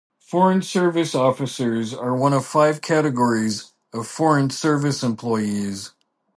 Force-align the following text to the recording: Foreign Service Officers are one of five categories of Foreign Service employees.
Foreign 0.19 0.63
Service 0.63 1.13
Officers 1.13 1.93
are 1.93 2.15
one 2.15 2.33
of 2.33 2.43
five 2.43 2.81
categories 2.81 3.73
of 3.93 4.07
Foreign 4.07 4.49
Service 4.49 5.03
employees. 5.03 5.91